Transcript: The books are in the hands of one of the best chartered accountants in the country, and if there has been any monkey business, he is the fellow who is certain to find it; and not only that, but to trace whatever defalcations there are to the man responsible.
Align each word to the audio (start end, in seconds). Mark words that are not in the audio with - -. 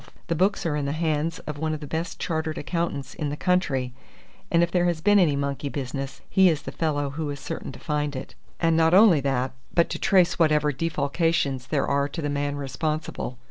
The 0.29 0.35
books 0.35 0.65
are 0.65 0.75
in 0.75 0.85
the 0.85 0.93
hands 0.93 1.37
of 1.45 1.59
one 1.59 1.75
of 1.75 1.79
the 1.79 1.85
best 1.85 2.19
chartered 2.19 2.57
accountants 2.57 3.13
in 3.13 3.29
the 3.29 3.37
country, 3.37 3.93
and 4.49 4.63
if 4.63 4.71
there 4.71 4.85
has 4.85 4.99
been 4.99 5.19
any 5.19 5.35
monkey 5.35 5.69
business, 5.69 6.21
he 6.27 6.49
is 6.49 6.63
the 6.63 6.71
fellow 6.71 7.11
who 7.11 7.29
is 7.29 7.39
certain 7.39 7.71
to 7.71 7.77
find 7.77 8.15
it; 8.15 8.33
and 8.59 8.75
not 8.75 8.95
only 8.95 9.19
that, 9.19 9.51
but 9.71 9.91
to 9.91 9.99
trace 9.99 10.39
whatever 10.39 10.73
defalcations 10.73 11.67
there 11.67 11.85
are 11.85 12.07
to 12.09 12.21
the 12.23 12.31
man 12.31 12.55
responsible. 12.55 13.37